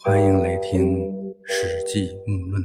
[0.00, 0.80] 欢迎来听
[1.44, 2.62] 《史记·木论》。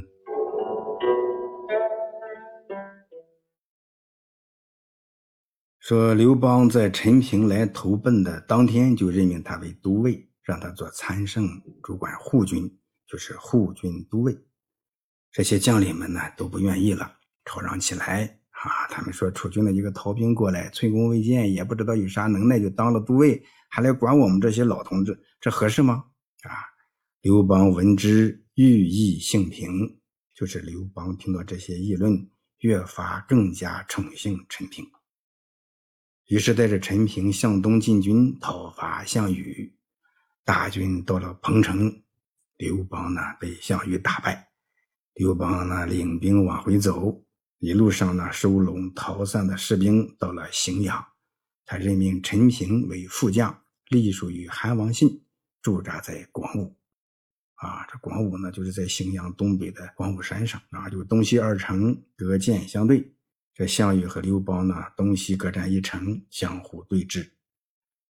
[5.80, 11.48] 说刘邦在陈平来投奔的当天，就任命他为都尉，让他做参圣，
[11.82, 12.72] 主管护军，
[13.04, 14.38] 就是护军都尉。
[15.32, 17.16] 这些将领们呢都不愿意了，
[17.46, 18.86] 吵嚷起来啊！
[18.88, 26.04] 他们说楚军的一个逃兵过来，寸功未见，也不知道有啥能耐，就当了都尉，还来管我们这些老同志，这合适吗？
[26.44, 26.70] 啊！
[27.24, 29.98] 刘邦闻之，欲意性平，
[30.34, 34.84] 就是刘邦听到这些议论，越发更加宠幸陈平。
[36.26, 39.74] 于是带着陈平向东进军，讨伐项羽。
[40.44, 42.02] 大军到了彭城，
[42.58, 44.50] 刘邦呢被项羽打败。
[45.14, 47.24] 刘邦呢领兵往回走，
[47.56, 51.02] 一路上呢收拢逃散的士兵，到了荥阳。
[51.64, 55.24] 他任命陈平为副将，隶属于韩王信，
[55.62, 56.76] 驻扎在广武。
[57.64, 63.10] 啊，这广武呢就是在荥阳东北的广武山上啊，就东西二城隔涧相对。
[63.54, 67.30] 这项羽和刘邦呢，东西各占一城，相互对峙。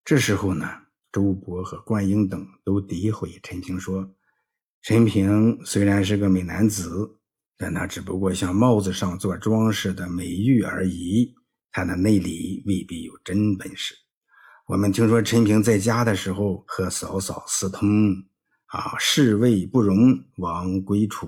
[0.05, 0.65] 这时候呢，
[1.11, 4.15] 周勃和灌婴等都诋毁陈平，说
[4.81, 7.19] ：“陈平虽然是个美男子，
[7.57, 11.35] 但他只不过像帽子上做装饰的美玉而已，
[11.71, 13.93] 他的内里未必有真本事。
[14.67, 18.15] 我们听说陈平在家的时候和嫂嫂私通，
[18.73, 21.27] 啊，侍卫不容，王归楚；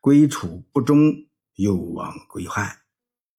[0.00, 1.12] 归楚不忠，
[1.56, 2.74] 又王归汉。”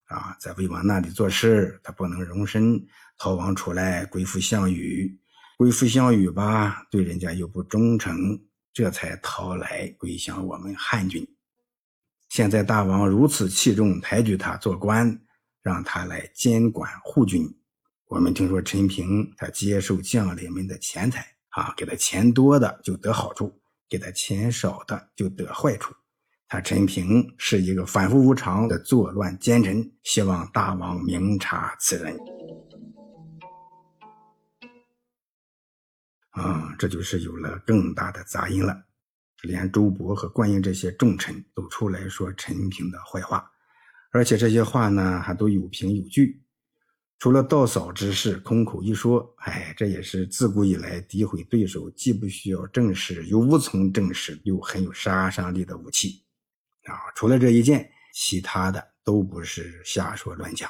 [0.06, 2.86] 啊，在魏王那里做事，他不能容身，
[3.18, 5.20] 逃亡出来归附项羽，
[5.58, 8.40] 归附项羽吧，对人家又不忠诚，
[8.72, 11.28] 这才逃来归降我们汉军。
[12.30, 15.20] 现在大王如此器重，抬举他做官，
[15.64, 17.52] 让他来监管护军。
[18.06, 25.94] 我们听说陈平他接受将领们的钱财，啊，给他钱多的就得好处，给他钱少的就得坏处。
[26.48, 32.18] 他陈平是一个反复无常的作乱奸臣，希望大王明察此人。
[36.32, 38.86] 啊，这就是有了更大的杂音了，
[39.44, 43.50] 连周勃和灌婴这些重臣都出来说陈平的坏话，
[44.12, 46.42] 而且这些话呢还都有凭有据。
[47.22, 56.26] 除了道嫂之事空口一说，哎，这也是自古以来诋毁对手既不需要证实又无从证实又很有杀伤力的武器。
[56.86, 60.68] 啊，除了这一件，其他的都不是瞎说乱讲。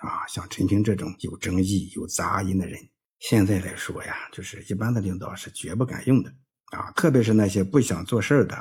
[0.00, 2.78] 啊，像陈平这种有争议、有杂音的人，
[3.20, 6.30] 现在来说呀，就是一般的领导是绝不敢用的。
[6.76, 8.54] 啊，特别是那些不想做事的，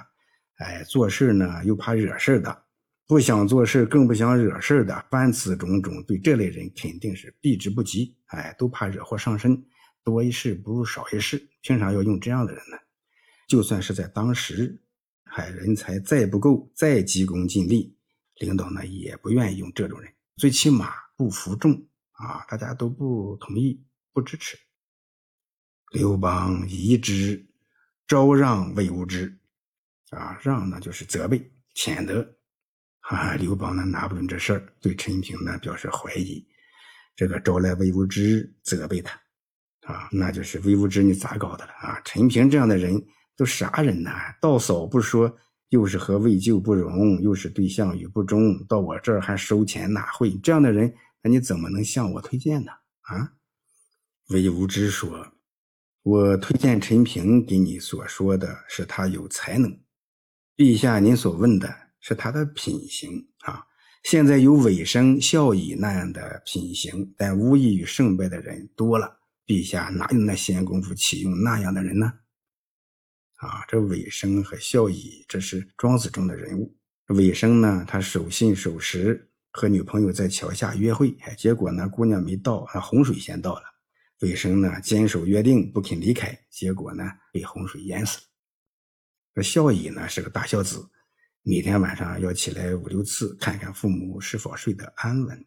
[0.60, 2.63] 哎，做事呢又怕惹事的，
[3.08, 8.16] 不想做事更不想惹事的，凡此种种，对这类人肯定是避之不及。
[8.28, 9.66] 哎，都怕惹祸上身，
[10.04, 11.50] 多一事不如少一事。
[11.62, 12.78] 凭啥要用这样的人呢？
[13.48, 14.80] 就算是在当时。
[15.36, 17.98] 还人才再不够，再急功近利，
[18.36, 21.74] 领导呢也不愿意用这种人，最起码不服众
[22.12, 24.56] 啊，大家都不同意、不支持。
[25.92, 27.44] 刘邦疑之，
[28.06, 29.36] 招让魏无知，
[30.12, 32.36] 啊，让呢就是责备、谴责，
[33.04, 36.46] 啊，刘邦呢拿不准这事儿，对陈平呢表示怀疑，
[37.16, 39.14] 这个招来魏无知责备他，
[39.86, 42.02] 啊，那就是魏无知你咋搞的了啊？
[42.04, 43.02] 陈平这样的人。
[43.36, 44.12] 都啥人呢？
[44.40, 45.36] 到嫂不说，
[45.70, 50.94] 又是和魏舅不容，又是对项羽不忠，到我这儿还收钱纳贿，这样的人，
[51.24, 52.72] 那你怎么能向我推荐呢？
[53.02, 53.34] 啊？
[54.30, 55.34] 魏无知说
[56.04, 59.80] ：“我推荐陈平给你所说的是他有才能，
[60.56, 63.66] 陛下您所问的是他的品行啊。
[64.04, 72.12] 现在有尾生、孝乙那样的品行，但无异于胜败的人多了，陛下哪有那闲工夫启用那样的人呢？”
[73.40, 76.78] 啊，这尾生和孝乙，这是庄子中的人物。
[77.08, 83.64] 尾生呢，他守信守时，和女朋友在桥下约会，哎，结果呢，姑娘没到，啊洪水先到了。
[84.20, 88.24] 尾生呢，坚守约定，不肯离开，结果呢，被洪水淹死了。
[89.36, 90.90] 这孝乙呢，是个大孝子，
[91.46, 95.46] 每天晚上要起来五六次，看看父母是否睡得安稳。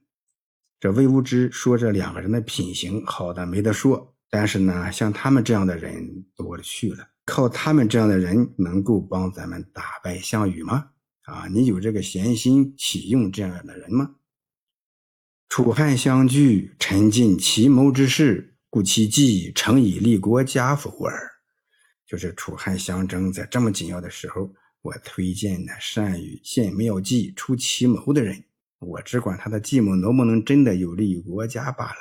[0.79, 7.09] 这魏无知说这两个人的品行好的没得说，但是呢，像他们这样的人多了去了。
[7.25, 10.91] 靠他们这样的人能够帮咱们打败项羽吗？
[11.23, 14.17] 啊，你有这个闲心启用这样的人吗？
[15.49, 21.33] 楚汉相聚，沉尽奇谋之事，故其计诚以立国家否耳。
[22.07, 24.53] 就是楚汉相争，在这么紧要的时候，
[24.87, 28.45] 我推荐那善于献妙计、出奇谋的人，
[28.79, 31.99] 我只管他的计谋能不能真的有利于国家罢了。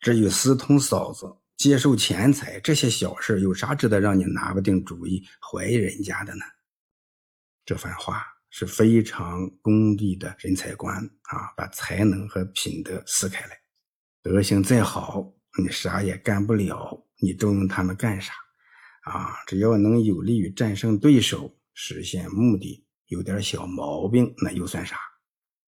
[0.00, 1.26] 至于私通嫂子，
[1.58, 6.44] 接受钱财这些小事有啥值得让你拿不定主意、怀疑人家的呢？
[7.66, 11.52] 这番话是非常功利的人才观啊！
[11.54, 13.58] 把才能和品德撕开来，
[14.22, 15.30] 德行再好，
[15.62, 18.32] 你啥也干不了，你重用他们干啥？
[19.02, 24.96] 啊，只要能有利于战胜对手、实现目的，有点小毛病，那又算啥？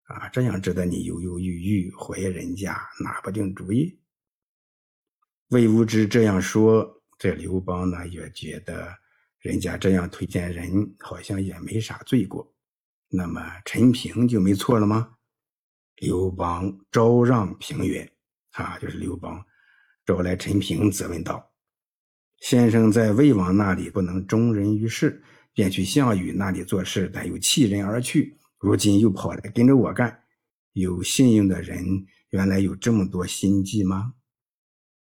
[0.04, 3.98] 啊，这样值得你犹犹豫豫、怀疑人家、拿不定主意？
[5.48, 8.92] 魏无知这样说，这刘邦呢也觉得
[9.38, 12.54] 人家这样推荐人，好像也没啥罪过。
[13.08, 15.16] 那么陈平就没错了吗？
[15.96, 18.10] 刘邦招让平原，
[18.52, 19.44] 啊，就是刘邦
[20.04, 21.52] 招来陈平，责问道
[22.40, 25.22] ：“先生在魏王那里不能忠人于世，
[25.54, 30.20] 便去项羽那里做事，但又弃人而去，如今又跑来跟着我干，
[30.72, 34.14] 有信用的人，原来有这么多心计吗？”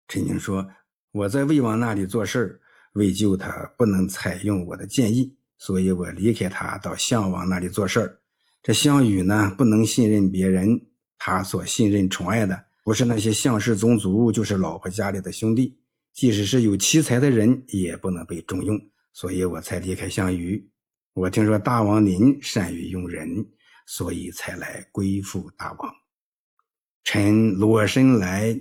[0.07, 0.67] 陈平说
[1.13, 2.59] ：“我在魏王那里做事
[2.93, 8.19] 为救他不能采用我的建议，所以我离开他到项王那里做事
[8.63, 10.87] 这项羽呢，不能信任别人，
[11.17, 15.77] 他所信任宠爱的不是那些项氏宗族，就是老婆家里的兄弟。
[16.11, 18.81] 即使是有奇才的人，也不能被重用，
[19.13, 20.69] 所以我才离开项羽。
[21.13, 23.45] 我听说大王您善于用人，
[23.85, 25.93] 所以才来归附大王。
[27.03, 28.59] 臣裸身来。”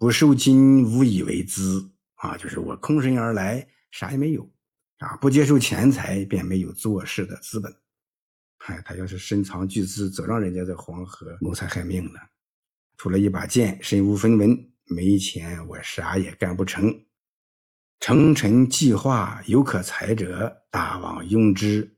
[0.00, 2.34] 不受金，无以为资啊！
[2.34, 4.50] 就是我空身而来，啥也没有
[4.96, 5.14] 啊！
[5.16, 7.70] 不接受钱财，便没有做事的资本。
[8.56, 12.20] 嗨，他要是深藏巨资，早让人家在黄河谋财害命了。
[12.96, 17.04] 除了一把剑，身无分文，没钱我啥也干不成。
[18.00, 21.96] 成臣计划有可裁者，大王用之。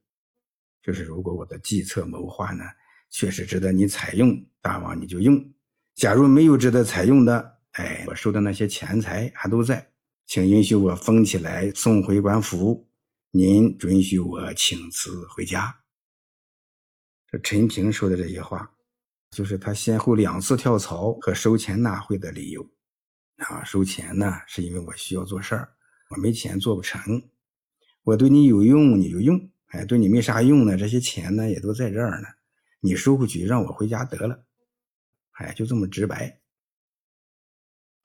[0.82, 2.64] 就是如果我的计策谋划呢，
[3.08, 5.36] 确实值得你采用，大王你就用；
[5.94, 9.92] 假如没有值得采用的，哎，我收的那些钱财还都在，
[10.26, 12.90] 请允许我封起来送回官府。
[13.30, 15.82] 您准许我请辞回家。
[17.28, 18.68] 这陈平说的这些话，
[19.30, 22.68] 就是他先后两次跳槽和收钱纳贿的理由。
[23.36, 25.72] 啊，收钱呢，是因为我需要做事儿，
[26.12, 27.22] 我没钱做不成。
[28.02, 29.38] 我对你有用，你就用；
[29.68, 32.28] 哎，对你没啥用呢，这些钱呢也都在这儿呢，
[32.80, 34.44] 你收回去让我回家得了。
[35.32, 36.40] 哎，就这么直白。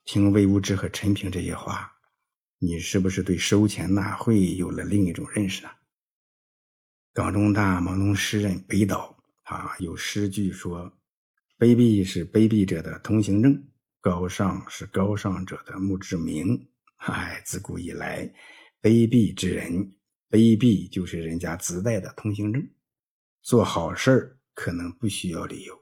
[0.04, 1.92] 听魏无知和陈平这些话，
[2.58, 5.70] 你是不是对收钱纳贿有了另一种认识呢？
[7.12, 10.92] 港中大盲农诗人北岛啊，有诗句说
[11.58, 13.66] ：“卑鄙是卑鄙者的通行证，
[14.00, 16.68] 高尚是高尚者的墓志铭。”
[16.98, 18.32] 哎，自古以来，
[18.82, 19.92] 卑鄙之人，
[20.30, 22.68] 卑鄙就是人家自带的通行证。
[23.42, 25.74] 做好事可能不需要理由，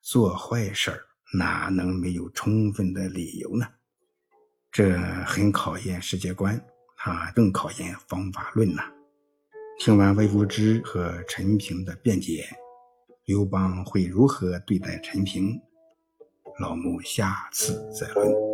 [0.00, 1.00] 做坏事儿。
[1.36, 3.66] 哪能没有充分的理由呢？
[4.70, 6.56] 这很考验世界观，
[6.98, 8.84] 啊，更考验方法论呐。
[9.80, 12.48] 听完魏无知和陈平的辩解，
[13.24, 15.60] 刘邦会如何对待陈平？
[16.60, 18.53] 老穆下次再论。